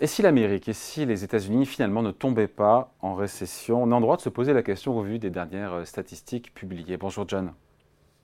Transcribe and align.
Et 0.00 0.06
si 0.06 0.22
l'Amérique 0.22 0.68
et 0.68 0.74
si 0.74 1.06
les 1.06 1.24
États-Unis 1.24 1.66
finalement 1.66 2.02
ne 2.02 2.12
tombaient 2.12 2.46
pas 2.46 2.92
en 3.00 3.16
récession 3.16 3.82
On 3.82 3.90
a 3.90 3.96
en 3.96 4.00
droit 4.00 4.16
de 4.16 4.22
se 4.22 4.28
poser 4.28 4.52
la 4.52 4.62
question 4.62 4.96
au 4.96 5.02
vu 5.02 5.18
des 5.18 5.30
dernières 5.30 5.72
euh, 5.72 5.84
statistiques 5.84 6.54
publiées. 6.54 6.96
Bonjour 6.96 7.24
John. 7.26 7.52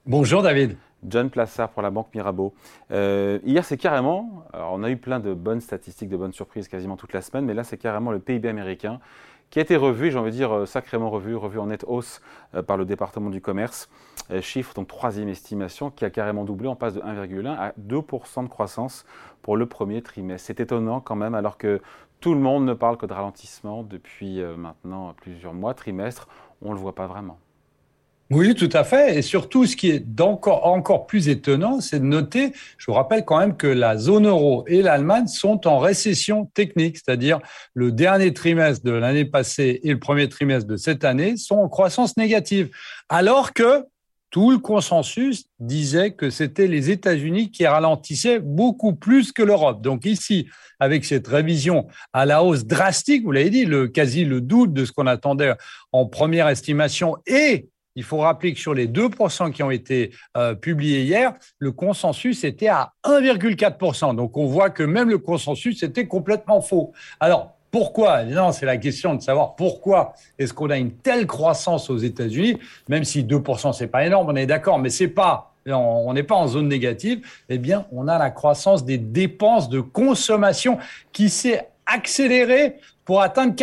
Bonjour 0.05 0.41
David. 0.41 0.77
John 1.05 1.29
Plassard 1.29 1.69
pour 1.69 1.81
la 1.81 1.91
Banque 1.91 2.07
Mirabeau. 2.15 2.53
Euh, 2.91 3.39
hier, 3.43 3.65
c'est 3.65 3.77
carrément, 3.77 4.45
alors 4.53 4.71
on 4.73 4.83
a 4.83 4.89
eu 4.89 4.95
plein 4.95 5.19
de 5.19 5.33
bonnes 5.33 5.59
statistiques, 5.59 6.09
de 6.09 6.17
bonnes 6.17 6.31
surprises 6.31 6.69
quasiment 6.69 6.95
toute 6.95 7.11
la 7.11 7.21
semaine, 7.21 7.45
mais 7.45 7.53
là, 7.53 7.63
c'est 7.63 7.77
carrément 7.77 8.11
le 8.11 8.19
PIB 8.19 8.47
américain 8.47 8.99
qui 9.49 9.59
a 9.59 9.61
été 9.61 9.75
revu, 9.75 10.11
j'ai 10.11 10.17
envie 10.17 10.31
de 10.31 10.35
dire 10.35 10.53
euh, 10.53 10.65
sacrément 10.65 11.09
revu, 11.09 11.35
revu 11.35 11.59
en 11.59 11.67
nette 11.67 11.85
hausse 11.87 12.21
par 12.67 12.77
le 12.77 12.85
département 12.85 13.29
du 13.29 13.41
commerce. 13.41 13.89
chiffre, 14.41 14.73
donc 14.73 14.87
troisième 14.87 15.29
estimation, 15.29 15.91
qui 15.91 16.05
a 16.05 16.09
carrément 16.09 16.45
doublé, 16.45 16.67
on 16.67 16.75
passe 16.75 16.93
de 16.93 17.01
1,1 17.01 17.47
à 17.47 17.73
2% 17.79 18.43
de 18.43 18.49
croissance 18.49 19.05
pour 19.41 19.57
le 19.57 19.65
premier 19.65 20.01
trimestre. 20.01 20.47
C'est 20.47 20.59
étonnant 20.59 21.01
quand 21.01 21.15
même, 21.15 21.35
alors 21.35 21.57
que 21.57 21.81
tout 22.19 22.33
le 22.33 22.39
monde 22.39 22.65
ne 22.65 22.73
parle 22.73 22.97
que 22.97 23.05
de 23.05 23.13
ralentissement 23.13 23.83
depuis 23.83 24.41
euh, 24.41 24.55
maintenant 24.55 25.13
plusieurs 25.13 25.53
mois, 25.53 25.75
trimestres, 25.75 26.27
on 26.61 26.69
ne 26.69 26.73
le 26.73 26.79
voit 26.79 26.95
pas 26.95 27.05
vraiment. 27.05 27.37
Oui, 28.31 28.55
tout 28.55 28.69
à 28.73 28.83
fait. 28.83 29.19
Et 29.19 29.21
surtout, 29.21 29.67
ce 29.67 29.75
qui 29.75 29.89
est 29.91 30.19
encore, 30.19 30.65
encore 30.65 31.05
plus 31.05 31.29
étonnant, 31.29 31.79
c'est 31.79 31.99
de 31.99 32.05
noter, 32.05 32.53
je 32.79 32.87
vous 32.87 32.93
rappelle 32.93 33.23
quand 33.23 33.37
même 33.37 33.55
que 33.55 33.67
la 33.67 33.97
zone 33.97 34.25
euro 34.25 34.65
et 34.67 34.81
l'Allemagne 34.81 35.27
sont 35.27 35.67
en 35.67 35.77
récession 35.77 36.45
technique, 36.55 36.97
c'est-à-dire 36.97 37.39
le 37.75 37.91
dernier 37.91 38.33
trimestre 38.33 38.83
de 38.83 38.91
l'année 38.91 39.25
passée 39.25 39.79
et 39.83 39.91
le 39.91 39.99
premier 39.99 40.27
trimestre 40.27 40.67
de 40.67 40.75
cette 40.75 41.03
année 41.03 41.37
sont 41.37 41.57
en 41.57 41.69
croissance 41.69 42.17
négative. 42.17 42.71
Alors 43.09 43.53
que 43.53 43.85
tout 44.31 44.49
le 44.49 44.57
consensus 44.57 45.45
disait 45.59 46.11
que 46.11 46.31
c'était 46.31 46.67
les 46.67 46.89
États-Unis 46.89 47.51
qui 47.51 47.67
ralentissaient 47.67 48.39
beaucoup 48.39 48.95
plus 48.95 49.31
que 49.31 49.43
l'Europe. 49.43 49.83
Donc 49.83 50.03
ici, 50.05 50.47
avec 50.79 51.05
cette 51.05 51.27
révision 51.27 51.87
à 52.11 52.25
la 52.25 52.43
hausse 52.43 52.65
drastique, 52.65 53.23
vous 53.23 53.31
l'avez 53.31 53.51
dit, 53.51 53.65
le, 53.65 53.87
quasi 53.87 54.25
le 54.25 54.41
doute 54.41 54.73
de 54.73 54.83
ce 54.83 54.91
qu'on 54.91 55.05
attendait 55.05 55.53
en 55.91 56.07
première 56.07 56.49
estimation 56.49 57.17
et 57.27 57.69
il 57.95 58.03
faut 58.03 58.17
rappeler 58.17 58.53
que 58.53 58.59
sur 58.59 58.73
les 58.73 58.87
2% 58.87 59.51
qui 59.51 59.63
ont 59.63 59.71
été 59.71 60.11
euh, 60.37 60.53
publiés 60.53 61.03
hier, 61.03 61.33
le 61.59 61.71
consensus 61.71 62.43
était 62.43 62.67
à 62.67 62.93
1,4%. 63.05 64.15
Donc 64.15 64.37
on 64.37 64.45
voit 64.45 64.69
que 64.69 64.83
même 64.83 65.09
le 65.09 65.17
consensus 65.17 65.81
était 65.83 66.07
complètement 66.07 66.61
faux. 66.61 66.93
Alors 67.19 67.55
pourquoi? 67.71 68.23
Non, 68.23 68.51
c'est 68.53 68.65
la 68.65 68.77
question 68.77 69.15
de 69.15 69.21
savoir 69.21 69.55
pourquoi 69.55 70.13
est-ce 70.39 70.53
qu'on 70.53 70.69
a 70.69 70.77
une 70.77 70.91
telle 70.91 71.27
croissance 71.27 71.89
aux 71.89 71.97
États-Unis, 71.97 72.57
même 72.87 73.03
si 73.03 73.23
2% 73.23 73.73
c'est 73.73 73.87
pas 73.87 74.05
énorme, 74.05 74.29
on 74.29 74.35
est 74.35 74.45
d'accord, 74.45 74.79
mais 74.79 74.89
c'est 74.89 75.09
pas 75.09 75.51
on 75.67 76.13
n'est 76.13 76.23
pas 76.23 76.35
en 76.35 76.47
zone 76.47 76.67
négative, 76.67 77.25
eh 77.49 77.57
bien, 77.57 77.87
on 77.91 78.07
a 78.07 78.19
la 78.19 78.29
croissance 78.29 78.85
des 78.85 78.99
dépenses 78.99 79.67
de 79.67 79.79
consommation 79.79 80.77
qui 81.11 81.27
s'est 81.27 81.67
accélérée 81.87 82.75
pour 83.03 83.21
atteindre 83.21 83.55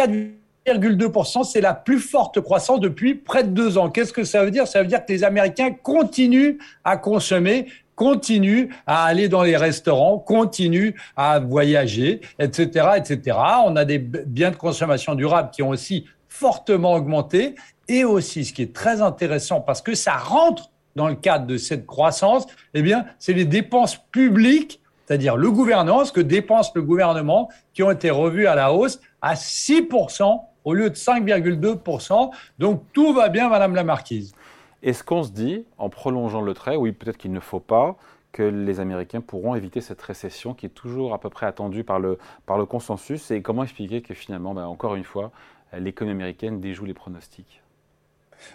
4,2%. 0.66 1.44
C'est 1.44 1.60
la 1.60 1.74
plus 1.74 1.98
forte 1.98 2.40
croissance 2.40 2.80
depuis 2.80 3.14
près 3.14 3.44
de 3.44 3.50
deux 3.50 3.78
ans. 3.78 3.90
Qu'est-ce 3.90 4.12
que 4.12 4.24
ça 4.24 4.44
veut 4.44 4.50
dire? 4.50 4.66
Ça 4.66 4.82
veut 4.82 4.88
dire 4.88 5.04
que 5.04 5.12
les 5.12 5.24
Américains 5.24 5.72
continuent 5.72 6.58
à 6.84 6.96
consommer 6.96 7.66
continue 7.94 8.74
à 8.86 9.04
aller 9.04 9.28
dans 9.28 9.42
les 9.42 9.56
restaurants, 9.56 10.18
continue 10.18 10.96
à 11.16 11.38
voyager, 11.38 12.20
etc., 12.38 12.88
etc. 12.96 13.36
On 13.64 13.76
a 13.76 13.84
des 13.84 13.98
biens 13.98 14.50
de 14.50 14.56
consommation 14.56 15.14
durable 15.14 15.50
qui 15.52 15.62
ont 15.62 15.68
aussi 15.68 16.06
fortement 16.28 16.94
augmenté 16.94 17.54
et 17.88 18.04
aussi, 18.04 18.44
ce 18.44 18.52
qui 18.52 18.62
est 18.62 18.72
très 18.72 19.02
intéressant 19.02 19.60
parce 19.60 19.82
que 19.82 19.94
ça 19.94 20.16
rentre 20.16 20.70
dans 20.96 21.08
le 21.08 21.14
cadre 21.14 21.46
de 21.46 21.56
cette 21.56 21.86
croissance, 21.86 22.46
eh 22.74 22.82
bien, 22.82 23.06
c'est 23.18 23.32
les 23.32 23.44
dépenses 23.44 23.96
publiques, 24.10 24.80
c'est-à-dire 25.06 25.36
le 25.36 25.50
gouvernement, 25.50 26.04
ce 26.04 26.12
que 26.12 26.20
dépense 26.20 26.72
le 26.74 26.82
gouvernement, 26.82 27.48
qui 27.72 27.82
ont 27.82 27.90
été 27.90 28.10
revues 28.10 28.46
à 28.46 28.54
la 28.54 28.72
hausse 28.72 29.00
à 29.20 29.34
6% 29.34 30.40
au 30.64 30.74
lieu 30.74 30.90
de 30.90 30.94
5,2%. 30.94 32.30
Donc 32.58 32.82
tout 32.92 33.12
va 33.12 33.28
bien, 33.28 33.48
Madame 33.48 33.74
la 33.74 33.84
Marquise. 33.84 34.34
Est-ce 34.82 35.04
qu'on 35.04 35.22
se 35.22 35.30
dit, 35.30 35.64
en 35.78 35.88
prolongeant 35.88 36.40
le 36.40 36.54
trait, 36.54 36.76
oui, 36.76 36.92
peut-être 36.92 37.16
qu'il 37.16 37.32
ne 37.32 37.40
faut 37.40 37.60
pas, 37.60 37.96
que 38.32 38.42
les 38.42 38.80
Américains 38.80 39.20
pourront 39.20 39.54
éviter 39.54 39.80
cette 39.80 40.00
récession 40.02 40.54
qui 40.54 40.66
est 40.66 40.70
toujours 40.70 41.12
à 41.14 41.20
peu 41.20 41.28
près 41.28 41.46
attendue 41.46 41.84
par 41.84 42.00
le, 42.00 42.18
consensus? 42.66 43.30
Et 43.30 43.42
comment 43.42 43.62
expliquer 43.62 44.02
que 44.02 44.14
finalement, 44.14 44.54
ben, 44.54 44.64
encore 44.64 44.94
une 44.94 45.04
fois, 45.04 45.30
l'économie 45.78 46.14
américaine 46.14 46.60
déjoue 46.60 46.86
les 46.86 46.94
pronostics? 46.94 47.62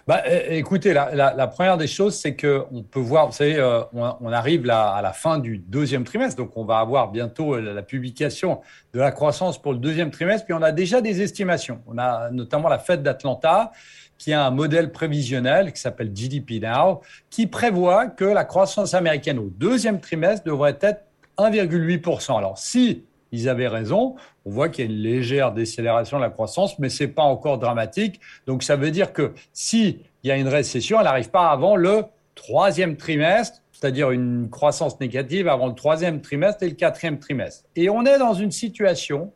Bah, 0.06 0.22
écoutez, 0.48 0.92
la, 0.94 1.46
première 1.48 1.76
des 1.76 1.86
choses, 1.86 2.14
c'est 2.14 2.36
qu'on 2.36 2.82
peut 2.82 3.00
voir, 3.00 3.26
vous 3.26 3.32
savez, 3.32 3.56
euh, 3.56 3.82
on, 3.92 4.32
arrive 4.32 4.68
à 4.70 5.00
la 5.02 5.12
fin 5.12 5.38
du 5.38 5.58
deuxième 5.58 6.04
trimestre, 6.04 6.36
donc 6.36 6.56
on 6.56 6.64
va 6.64 6.78
avoir 6.78 7.10
bientôt 7.10 7.54
euh, 7.54 7.60
la, 7.60 7.82
publication 7.82 8.60
de 8.94 9.00
la 9.00 9.12
croissance 9.12 9.60
pour 9.60 9.72
le 9.72 9.78
deuxième 9.78 10.10
trimestre, 10.10 10.46
puis 10.46 10.54
on 10.54 10.62
a 10.62 10.72
déjà 10.72 11.00
des 11.00 11.22
estimations. 11.22 11.80
On 11.86 11.98
a 11.98 12.30
notamment 12.30 12.68
la 12.68 12.78
fête 12.78 13.02
d'Atlanta 13.02 13.72
qui 14.18 14.32
a 14.32 14.44
un 14.44 14.50
modèle 14.50 14.90
prévisionnel 14.92 15.72
qui 15.72 15.80
s'appelle 15.80 16.10
GDP 16.14 16.60
Now, 16.60 17.02
qui 17.30 17.46
prévoit 17.46 18.08
que 18.08 18.24
la 18.24 18.44
croissance 18.44 18.94
américaine 18.94 19.38
au 19.38 19.48
deuxième 19.48 20.00
trimestre 20.00 20.44
devrait 20.44 20.78
être 20.80 21.02
1,8%. 21.38 22.36
Alors, 22.36 22.58
si 22.58 23.04
ils 23.32 23.48
avaient 23.48 23.68
raison, 23.68 24.16
on 24.44 24.50
voit 24.50 24.68
qu'il 24.68 24.84
y 24.84 24.88
a 24.88 24.90
une 24.90 24.98
légère 24.98 25.52
décélération 25.52 26.18
de 26.18 26.22
la 26.22 26.30
croissance, 26.30 26.78
mais 26.78 26.88
ce 26.88 27.04
n'est 27.04 27.10
pas 27.10 27.22
encore 27.22 27.58
dramatique. 27.58 28.20
Donc, 28.46 28.62
ça 28.62 28.76
veut 28.76 28.90
dire 28.90 29.12
que 29.12 29.32
s'il 29.52 30.00
y 30.24 30.30
a 30.30 30.36
une 30.36 30.48
récession, 30.48 30.98
elle 30.98 31.04
n'arrive 31.04 31.30
pas 31.30 31.50
avant 31.50 31.76
le 31.76 32.04
troisième 32.34 32.96
trimestre, 32.96 33.60
c'est-à-dire 33.72 34.10
une 34.10 34.48
croissance 34.50 34.98
négative 35.00 35.48
avant 35.48 35.66
le 35.66 35.74
troisième 35.74 36.20
trimestre 36.20 36.62
et 36.62 36.68
le 36.68 36.74
quatrième 36.74 37.18
trimestre. 37.18 37.64
Et 37.76 37.88
on 37.90 38.04
est 38.04 38.18
dans 38.18 38.34
une 38.34 38.50
situation 38.50 39.32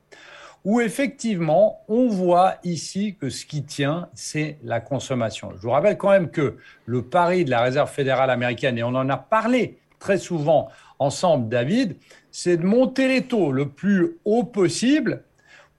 où 0.64 0.80
effectivement, 0.80 1.82
on 1.88 2.06
voit 2.06 2.54
ici 2.62 3.16
que 3.20 3.28
ce 3.30 3.44
qui 3.44 3.64
tient, 3.64 4.08
c'est 4.14 4.58
la 4.62 4.80
consommation. 4.80 5.50
Je 5.56 5.62
vous 5.62 5.70
rappelle 5.70 5.98
quand 5.98 6.10
même 6.10 6.30
que 6.30 6.56
le 6.86 7.02
pari 7.02 7.44
de 7.44 7.50
la 7.50 7.62
Réserve 7.62 7.90
fédérale 7.90 8.30
américaine, 8.30 8.78
et 8.78 8.82
on 8.82 8.94
en 8.94 9.08
a 9.08 9.16
parlé 9.16 9.78
très 9.98 10.18
souvent 10.18 10.68
ensemble, 11.02 11.48
David, 11.48 11.96
c'est 12.30 12.56
de 12.56 12.64
monter 12.64 13.08
les 13.08 13.22
taux 13.22 13.52
le 13.52 13.68
plus 13.68 14.18
haut 14.24 14.44
possible 14.44 15.22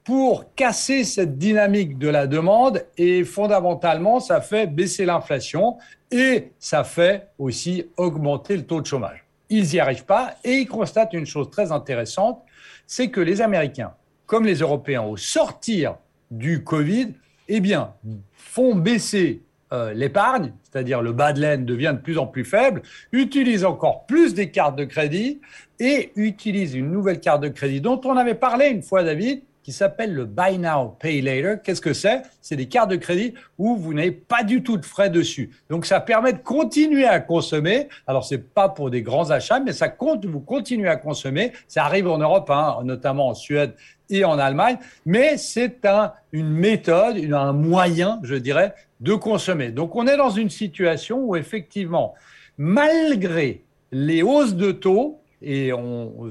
pour 0.04 0.54
casser 0.54 1.04
cette 1.04 1.38
dynamique 1.38 1.98
de 1.98 2.10
la 2.10 2.28
demande 2.28 2.86
et 2.98 3.24
fondamentalement, 3.24 4.20
ça 4.20 4.42
fait 4.42 4.68
baisser 4.68 5.06
l'inflation 5.06 5.78
et 6.12 6.52
ça 6.60 6.84
fait 6.84 7.30
aussi 7.40 7.86
augmenter 7.96 8.58
le 8.58 8.66
taux 8.66 8.82
de 8.82 8.86
chômage. 8.86 9.24
Ils 9.50 9.66
n'y 9.66 9.80
arrivent 9.80 10.06
pas 10.06 10.36
et 10.44 10.58
ils 10.58 10.68
constatent 10.68 11.14
une 11.14 11.26
chose 11.26 11.50
très 11.50 11.72
intéressante, 11.72 12.44
c'est 12.86 13.10
que 13.10 13.22
les 13.22 13.42
Américains 13.42 13.94
comme 14.26 14.46
les 14.46 14.56
Européens, 14.56 15.04
au 15.04 15.18
sortir 15.18 15.98
du 16.32 16.64
Covid, 16.64 17.14
eh 17.48 17.60
bien, 17.60 17.94
font 18.34 18.76
baisser 18.76 19.44
euh, 19.74 19.94
l'épargne, 19.94 20.54
c'est-à-dire 20.64 21.02
le 21.02 21.14
bas 21.14 21.34
de 21.34 21.42
laine 21.42 21.66
devient 21.66 21.94
de 21.96 22.02
plus 22.02 22.18
en 22.18 22.28
plus 22.28 22.46
faible, 22.46 22.84
utilisent 23.12 23.66
encore 23.66 24.06
plus 24.06 24.34
des 24.34 24.52
cartes 24.52 24.78
de 24.78 24.86
crédit 24.86 25.42
et 25.80 26.12
utilisent 26.16 26.76
une 26.76 26.92
nouvelle 26.92 27.20
carte 27.20 27.42
de 27.42 27.50
crédit 27.50 27.82
dont 27.82 28.00
on 28.06 28.16
avait 28.16 28.36
parlé 28.36 28.68
une 28.68 28.84
fois, 28.84 29.04
David, 29.04 29.42
qui 29.64 29.72
s'appelle 29.72 30.14
le 30.14 30.26
Buy 30.26 30.60
Now, 30.60 30.98
Pay 31.00 31.22
Later. 31.22 31.56
Qu'est-ce 31.64 31.82
que 31.82 31.94
c'est? 31.94 32.22
C'est 32.42 32.58
des 32.58 32.68
cartes 32.68 32.92
de 32.92 32.98
crédit 32.98 33.34
où 33.58 33.76
vous 33.78 33.94
n'avez 33.94 34.12
pas 34.12 34.44
du 34.44 34.62
tout 34.62 34.78
de 34.78 34.86
frais 34.86 35.10
dessus. 35.10 35.52
Donc 35.70 35.86
ça 35.86 36.02
permet 36.02 36.34
de 36.34 36.40
continuer 36.40 37.06
à 37.06 37.20
consommer. 37.20 37.88
Alors 38.06 38.26
c'est 38.26 38.54
pas 38.54 38.70
pour 38.70 38.92
des 38.92 39.02
grands 39.02 39.32
achats, 39.32 39.62
mais 39.62 39.74
ça 39.74 39.88
compte, 39.88 40.26
vous 40.26 40.42
continuez 40.42 40.90
à 40.90 40.98
consommer. 40.98 41.54
Ça 41.68 41.86
arrive 41.86 42.08
en 42.08 42.18
Europe, 42.18 42.50
hein, 42.50 42.80
notamment 42.84 43.30
en 43.30 43.34
Suède 43.34 43.74
et 44.10 44.26
en 44.26 44.38
Allemagne, 44.38 44.78
mais 45.06 45.38
c'est 45.38 45.86
un, 45.86 46.12
une 46.34 46.50
méthode, 46.50 47.18
un 47.34 47.54
moyen, 47.54 48.20
je 48.24 48.36
dirais, 48.36 48.76
de 49.00 49.14
consommer. 49.14 49.72
Donc 49.72 49.96
on 49.96 50.08
est 50.08 50.18
dans 50.18 50.30
une 50.30 50.50
situation 50.50 51.20
où 51.20 51.36
effectivement, 51.36 52.14
malgré 52.58 53.64
les 53.92 54.22
hausses 54.22 54.56
de 54.56 54.72
taux, 54.72 55.23
et 55.44 55.72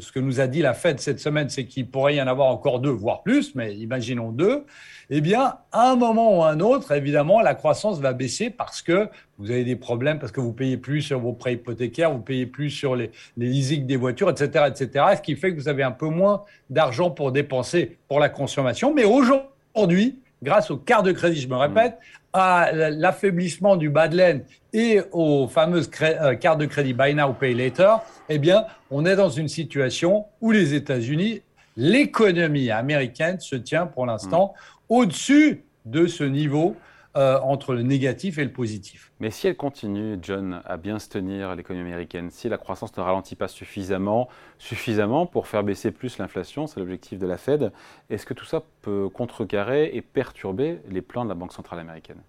ce 0.01 0.11
que 0.11 0.21
nous 0.21 0.41
a 0.41 0.47
dit 0.47 0.63
la 0.63 0.73
Fed 0.73 0.99
cette 0.99 1.21
semaine, 1.21 1.51
c'est 1.51 1.67
qu'il 1.67 1.87
pourrait 1.87 2.17
y 2.17 2.23
en 2.23 2.27
avoir 2.27 2.49
encore 2.49 2.81
deux, 2.81 2.91
voire 2.91 3.23
plus, 3.23 3.55
mais 3.55 3.75
imaginons 3.75 4.31
deux. 4.31 4.65
Eh 5.11 5.21
bien, 5.21 5.57
à 5.71 5.91
un 5.91 5.97
moment 5.97 6.39
ou 6.39 6.43
à 6.43 6.49
un 6.49 6.61
autre, 6.61 6.93
évidemment, 6.93 7.43
la 7.43 7.55
croissance 7.55 8.01
va 8.01 8.15
baisser 8.15 8.49
parce 8.49 8.81
que 8.81 9.09
vous 9.39 9.51
avez 9.51 9.65
des 9.65 9.77
problèmes, 9.77 10.19
parce 10.19 10.33
que 10.33 10.41
vous 10.41 10.55
payez 10.55 10.79
plus 10.79 11.03
sur 11.03 11.21
vos 11.21 11.35
prêts 11.35 11.55
hypothécaires, 11.55 12.11
vous 12.11 12.23
payez 12.23 12.47
plus 12.47 12.71
sur 12.71 12.97
les, 12.97 13.11
les 13.37 13.49
leasings 13.49 13.85
des 13.85 13.97
voitures, 13.97 14.31
etc., 14.31 14.65
etc. 14.69 15.05
Ce 15.17 15.21
qui 15.21 15.37
fait 15.37 15.55
que 15.55 15.61
vous 15.61 15.69
avez 15.69 15.83
un 15.83 15.91
peu 15.91 16.09
moins 16.09 16.45
d'argent 16.71 17.11
pour 17.11 17.33
dépenser 17.33 17.99
pour 18.09 18.19
la 18.19 18.31
consommation. 18.31 18.95
Mais 18.95 19.05
aujourd'hui, 19.05 20.22
grâce 20.43 20.71
aux 20.71 20.77
cartes 20.77 21.07
de 21.07 21.13
crédit, 21.13 21.41
je 21.41 21.49
me 21.49 21.57
répète, 21.57 21.99
à 22.33 22.71
l'affaiblissement 22.73 23.77
du 23.77 23.91
bas 23.91 24.09
de 24.09 24.17
laine 24.17 24.45
et 24.73 25.01
aux 25.13 25.47
fameuses 25.49 25.91
euh, 26.01 26.35
cartes 26.35 26.59
de 26.59 26.67
crédit 26.67 26.95
Buy 26.95 27.15
Now, 27.15 27.35
Pay 27.35 27.55
Later, 27.55 27.97
eh 28.29 28.39
bien, 28.39 28.65
on 28.91 29.05
est 29.05 29.17
dans 29.17 29.29
une 29.29 29.49
situation 29.49 30.25
où 30.41 30.51
les 30.51 30.75
États-Unis, 30.75 31.43
l'économie 31.77 32.71
américaine 32.71 33.39
se 33.39 33.57
tient 33.57 33.87
pour 33.87 34.07
l'instant 34.07 34.55
au-dessus 34.89 35.65
de 35.85 36.07
ce 36.07 36.25
niveau 36.25 36.77
euh, 37.17 37.39
entre 37.41 37.75
le 37.75 37.83
négatif 37.83 38.39
et 38.39 38.45
le 38.45 38.53
positif. 38.53 39.13
Mais 39.21 39.31
si 39.31 39.47
elle 39.47 39.57
continue, 39.57 40.19
John, 40.23 40.63
à 40.65 40.77
bien 40.79 40.99
se 40.99 41.09
tenir, 41.09 41.55
l'économie 41.55 41.91
américaine, 41.91 42.31
si 42.31 42.49
la 42.49 42.57
croissance 42.57 42.97
ne 42.97 43.03
ralentit 43.03 43.37
pas 43.37 43.49
suffisamment, 43.49 44.29
suffisamment 44.59 45.27
pour 45.27 45.47
faire 45.47 45.63
baisser 45.63 45.91
plus 45.91 46.19
l'inflation, 46.19 46.67
c'est 46.67 46.81
l'objectif 46.81 47.19
de 47.19 47.27
la 47.27 47.37
Fed, 47.37 47.71
est-ce 48.09 48.25
que 48.25 48.35
tout 48.35 48.47
ça 48.47 48.63
peut 48.81 49.09
contrecarrer 49.11 49.91
et 49.95 50.01
perturber 50.01 50.81
les 50.89 51.03
plans 51.03 51.25
de 51.25 51.29
la 51.29 51.35
Banque 51.35 51.53
centrale 51.53 51.81
américaine? 51.81 52.23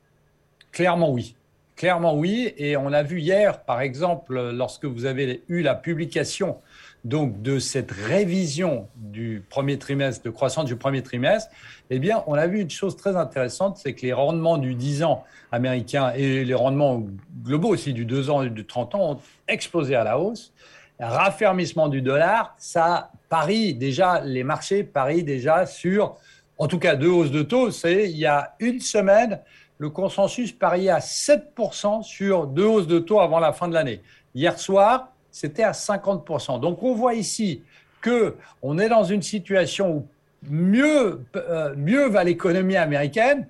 Clairement 0.72 1.12
oui. 1.12 1.36
Clairement 1.76 2.16
oui. 2.16 2.54
Et 2.58 2.78
on 2.78 2.94
a 2.94 3.04
vu 3.04 3.20
hier, 3.20 3.64
par 3.64 3.82
exemple, 3.82 4.52
lorsque 4.52 4.86
vous 4.86 5.06
avez 5.06 5.44
eu 5.48 5.62
la 5.62 5.76
publication 5.76 6.58
donc 7.04 7.42
de 7.42 7.60
cette 7.60 7.92
révision 7.92 8.88
du 8.96 9.44
premier 9.50 9.78
trimestre, 9.78 10.24
de 10.24 10.30
croissance 10.30 10.66
du 10.66 10.78
premier 10.78 11.04
trimestre, 11.04 11.52
eh 11.90 12.00
bien, 12.00 12.24
on 12.28 12.36
a 12.36 12.48
vu 12.48 12.62
une 12.62 12.70
chose 12.70 12.96
très 12.96 13.16
intéressante, 13.16 13.78
c'est 13.78 13.94
que 13.94 14.04
les 14.04 14.14
rendements 14.14 14.58
du 14.58 14.74
10 14.74 15.04
ans 15.04 15.26
américain 15.52 16.14
et 16.16 16.46
les 16.46 16.54
rendements 16.54 17.04
globaux 17.44 17.70
aussi 17.70 17.94
du 17.94 18.06
2 18.06 18.30
ans 18.30 18.44
et 18.44 18.50
du 18.50 18.66
30 18.66 18.96
ans 18.96 19.12
ont 19.12 19.20
explosé 19.48 19.96
à 19.96 20.04
la 20.04 20.18
hausse. 20.18 20.54
raffermissement 21.00 21.90
du 21.90 22.02
dollar, 22.02 22.56
ça 22.58 23.12
parie 23.28 23.74
déjà, 23.74 24.22
les 24.22 24.44
marchés 24.44 24.84
parient 24.84 25.24
déjà 25.24 25.66
sur, 25.66 26.16
en 26.58 26.68
tout 26.68 26.80
cas, 26.80 26.96
deux 26.96 27.10
hausses 27.10 27.32
de 27.32 27.44
taux. 27.44 27.72
C'est 27.72 28.10
il 28.10 28.18
y 28.18 28.26
a 28.26 28.56
une 28.60 28.80
semaine, 28.80 29.40
le 29.84 29.90
consensus 29.90 30.54
pariait 30.54 30.92
à 30.92 31.00
7% 31.00 32.04
sur 32.04 32.48
deux 32.48 32.64
hausses 32.64 32.88
de 32.88 33.00
taux 33.00 33.20
avant 33.20 33.42
la 33.42 33.52
fin 33.52 33.68
de 33.68 33.74
l'année. 33.74 34.02
Hier 34.34 34.58
soir, 34.58 35.12
c'était 35.30 35.64
à 35.64 35.74
50%. 35.74 36.62
Donc 36.62 36.82
on 36.84 36.96
voit 36.96 37.16
ici 37.16 37.64
que 38.00 38.38
on 38.62 38.80
est 38.80 38.88
dans 38.88 39.04
une 39.04 39.22
situation 39.22 39.92
où 39.92 40.08
mieux, 40.50 41.20
euh, 41.36 41.76
mieux 41.76 42.08
va 42.08 42.24
l'économie 42.24 42.78
américaine, 42.78 43.46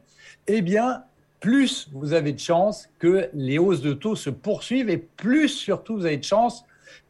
eh 0.47 0.63
bien, 0.63 1.03
plus 1.39 1.87
vous 1.93 2.13
avez 2.13 2.33
de 2.33 2.39
chances 2.39 2.89
que 2.97 3.29
les 3.35 3.59
hausses 3.59 3.81
de 3.81 3.93
taux 3.93 4.15
se 4.15 4.31
poursuivent 4.31 4.89
et 4.89 4.97
plus 4.97 5.49
surtout 5.49 5.97
vous 5.97 6.07
avez 6.07 6.17
de 6.17 6.23
chances 6.23 6.65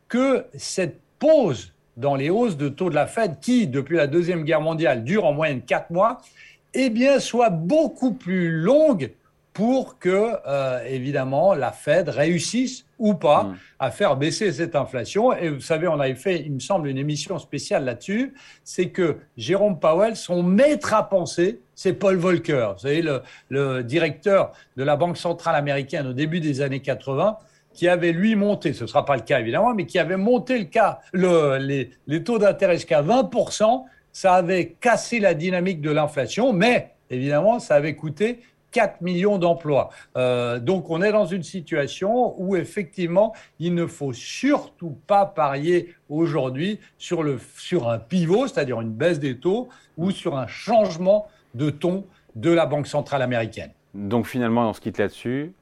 que 0.10 0.44
cette 0.58 1.00
pause 1.18 1.72
dans 1.96 2.16
les 2.16 2.30
hausses 2.30 2.58
de 2.58 2.68
taux 2.68 2.90
de 2.90 2.96
la 2.96 3.08
Fed, 3.08 3.40
qui 3.40 3.68
depuis 3.68 3.96
la 3.96 4.08
Deuxième 4.08 4.44
Guerre 4.44 4.60
mondiale 4.60 5.06
dure 5.06 5.24
en 5.24 5.32
moyenne 5.32 5.62
4 5.62 5.92
mois, 5.92 6.22
eh 6.74 6.90
bien, 6.90 7.20
soit 7.20 7.50
beaucoup 7.50 8.14
plus 8.14 8.52
longue 8.52 9.12
pour 9.54 10.00
que, 10.00 10.34
euh, 10.48 10.84
évidemment, 10.88 11.54
la 11.54 11.72
Fed 11.72 12.10
réussisse 12.10 12.86
ou 12.98 13.14
pas 13.14 13.44
mm. 13.44 13.58
à 13.80 13.92
faire 13.92 14.18
baisser 14.18 14.52
cette 14.52 14.76
inflation. 14.76 15.32
Et 15.32 15.50
vous 15.50 15.62
savez, 15.62 15.88
on 15.88 16.00
avait 16.00 16.16
fait, 16.16 16.42
il 16.42 16.54
me 16.54 16.60
semble, 16.60 16.88
une 16.88 16.98
émission 16.98 17.38
spéciale 17.38 17.86
là-dessus. 17.86 18.34
C'est 18.64 18.90
que 18.90 19.18
Jérôme 19.38 19.80
Powell, 19.80 20.16
son 20.16 20.42
maître 20.42 20.94
à 20.94 21.08
penser, 21.08 21.62
c'est 21.76 21.94
Paul 21.94 22.18
Volcker. 22.18 22.70
Vous 22.74 22.80
savez, 22.80 23.04
le, 23.04 23.22
le, 23.50 23.84
directeur 23.84 24.52
de 24.76 24.84
la 24.84 24.96
Banque 24.96 25.18
centrale 25.18 25.56
américaine 25.56 26.08
au 26.08 26.14
début 26.14 26.40
des 26.40 26.62
années 26.62 26.82
80, 26.82 27.38
qui 27.74 27.88
avait 27.88 28.12
lui 28.12 28.36
monté, 28.36 28.74
ce 28.74 28.84
ne 28.84 28.88
sera 28.88 29.04
pas 29.04 29.16
le 29.16 29.24
cas 29.24 29.40
évidemment, 29.40 29.74
mais 29.74 29.86
qui 29.86 29.98
avait 29.98 30.18
monté 30.18 30.60
le 30.60 30.66
cas, 30.66 31.00
le, 31.12 31.58
les, 31.58 31.90
les 32.06 32.24
taux 32.24 32.38
d'intérêt 32.38 32.76
jusqu'à 32.76 33.02
20%. 33.02 33.84
Ça 34.14 34.36
avait 34.36 34.78
cassé 34.80 35.20
la 35.20 35.34
dynamique 35.34 35.82
de 35.82 35.92
l'inflation, 35.92 36.54
mais 36.54 36.94
évidemment, 37.10 37.60
ça 37.60 37.76
avait 37.76 37.96
coûté 37.96 38.40
4 38.72 39.02
millions 39.02 39.38
d'emplois. 39.38 39.90
Euh, 40.18 40.60
donc 40.60 40.90
on 40.90 41.02
est 41.02 41.12
dans 41.12 41.26
une 41.26 41.44
situation 41.44 42.36
où 42.42 42.56
effectivement, 42.56 43.34
il 43.60 43.74
ne 43.76 43.86
faut 43.86 44.14
surtout 44.14 44.98
pas 45.08 45.26
parier 45.26 45.96
aujourd'hui 46.10 46.80
sur, 46.98 47.24
sur 47.56 47.90
un 47.90 48.00
pivot, 48.00 48.48
c'est-à-dire 48.48 48.82
une 48.82 48.92
baisse 48.92 49.20
des 49.20 49.38
taux, 49.38 49.70
ou 49.96 50.12
sur 50.12 50.38
un 50.38 50.48
changement 50.48 51.28
de 51.54 51.70
ton 51.70 52.06
de 52.36 52.50
la 52.50 52.66
Banque 52.66 52.88
centrale 52.88 53.22
américaine. 53.22 53.72
Donc 53.94 54.26
finalement, 54.26 54.68
on 54.70 54.74
se 54.74 54.82
quitte 54.82 54.98
là-dessus. 54.98 55.54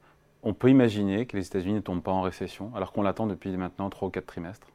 On 0.41 0.53
peut 0.53 0.69
imaginer 0.69 1.25
que 1.25 1.35
les 1.37 1.45
États-Unis 1.45 1.75
ne 1.75 1.79
tombent 1.81 2.01
pas 2.01 2.11
en 2.11 2.21
récession, 2.21 2.71
alors 2.75 2.93
qu'on 2.93 3.03
l'attend 3.03 3.27
depuis 3.27 3.55
maintenant 3.57 3.89
3 3.89 4.07
ou 4.07 4.11
4 4.11 4.25
trimestres. 4.25 4.70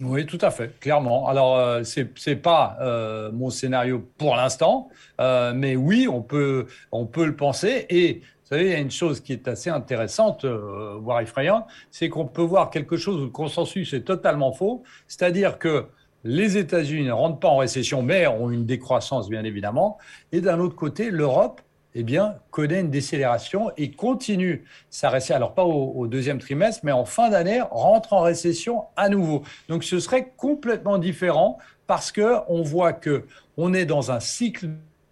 Oui, 0.00 0.26
tout 0.26 0.38
à 0.40 0.50
fait, 0.50 0.78
clairement. 0.80 1.28
Alors, 1.28 1.56
euh, 1.56 1.84
ce 1.84 2.00
n'est 2.00 2.36
pas 2.36 2.76
euh, 2.80 3.30
mon 3.32 3.48
scénario 3.50 4.04
pour 4.18 4.34
l'instant, 4.34 4.88
euh, 5.20 5.52
mais 5.54 5.76
oui, 5.76 6.08
on 6.08 6.20
peut, 6.20 6.66
on 6.90 7.06
peut 7.06 7.24
le 7.24 7.36
penser. 7.36 7.86
Et 7.88 8.14
vous 8.20 8.48
savez, 8.48 8.64
il 8.64 8.70
y 8.70 8.74
a 8.74 8.78
une 8.78 8.90
chose 8.90 9.20
qui 9.20 9.32
est 9.32 9.46
assez 9.46 9.70
intéressante, 9.70 10.44
voire 10.44 11.20
effrayante, 11.20 11.64
c'est 11.90 12.08
qu'on 12.08 12.26
peut 12.26 12.42
voir 12.42 12.70
quelque 12.70 12.96
chose 12.96 13.20
où 13.20 13.24
le 13.24 13.30
consensus 13.30 13.94
est 13.94 14.02
totalement 14.02 14.52
faux, 14.52 14.82
c'est-à-dire 15.06 15.58
que 15.58 15.86
les 16.24 16.56
États-Unis 16.56 17.06
ne 17.06 17.12
rentrent 17.12 17.38
pas 17.38 17.48
en 17.48 17.58
récession, 17.58 18.02
mais 18.02 18.26
ont 18.26 18.50
une 18.50 18.66
décroissance, 18.66 19.28
bien 19.28 19.44
évidemment. 19.44 19.98
Et 20.32 20.40
d'un 20.40 20.58
autre 20.58 20.74
côté, 20.74 21.10
l'Europe 21.10 21.60
eh 21.94 22.02
bien, 22.02 22.36
connaît 22.50 22.80
une 22.80 22.90
décélération 22.90 23.70
et 23.76 23.92
continue 23.92 24.64
sa 24.90 25.10
récession, 25.10 25.36
alors 25.36 25.54
pas 25.54 25.64
au, 25.64 26.06
deuxième 26.06 26.38
trimestre, 26.38 26.80
mais 26.84 26.92
en 26.92 27.04
fin 27.04 27.30
d'année, 27.30 27.60
rentre 27.70 28.12
en 28.12 28.22
récession 28.22 28.84
à 28.96 29.08
nouveau. 29.08 29.42
Donc 29.68 29.84
ce 29.84 30.00
serait 30.00 30.32
complètement 30.36 30.98
différent 30.98 31.58
parce 31.86 32.10
qu'on 32.10 32.62
voit 32.62 32.92
qu'on 32.92 33.74
est 33.74 33.86
dans 33.86 34.10
un 34.10 34.20
cycle 34.20 34.70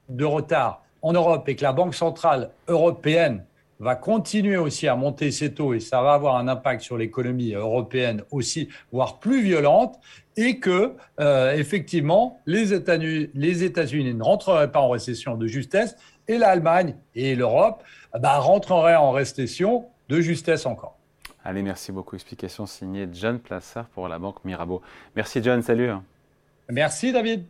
de 0.09 0.25
retard 0.25 0.83
en 1.03 1.13
Europe 1.13 1.49
et 1.49 1.57
que 1.57 1.63
la 1.63 1.73
Banque 1.73 1.95
centrale 1.95 2.51
européenne 2.67 3.45
va 3.83 3.97
continuer 3.97 4.57
aussi 4.57 4.87
à 4.87 4.95
monter 4.95 5.33
ses 5.33 5.55
taux 5.55 5.75
et 5.75 5.81
ça 5.81 6.03
va 6.03 6.13
avoir 6.13 6.37
un 6.37 6.47
impact 6.47 6.83
sur 6.83 6.97
l'économie 6.97 7.53
européenne 7.53 8.23
aussi, 8.31 8.69
voire 8.93 9.19
plus 9.19 9.43
violente, 9.43 9.99
et 10.37 10.61
que 10.61 10.95
euh, 11.21 11.53
effectivement 11.53 12.39
les 12.47 12.73
États-Unis 12.73 14.15
ne 14.15 14.23
rentreraient 14.23 14.71
pas 14.71 14.81
en 14.81 14.89
récession 14.89 15.37
de 15.37 15.47
justesse 15.47 15.97
et 16.29 16.39
l'Allemagne 16.39 16.97
et 17.15 17.35
l'Europe 17.35 17.83
bah, 18.19 18.39
rentreraient 18.39 18.97
en 18.97 19.11
récession 19.11 19.87
de 20.09 20.21
justesse 20.21 20.67
encore. 20.67 20.97
Allez, 21.45 21.63
merci 21.63 21.91
beaucoup. 21.91 22.15
Explication 22.15 22.67
signée 22.67 23.09
John 23.13 23.39
Plassard 23.39 23.87
pour 23.87 24.09
la 24.09 24.19
Banque 24.19 24.45
Mirabeau. 24.45 24.83
Merci 25.17 25.43
John, 25.43 25.63
salut. 25.63 25.91
Merci 26.69 27.13
David. 27.13 27.45